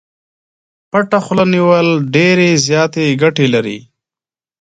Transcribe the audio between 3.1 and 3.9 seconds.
ګټې لري.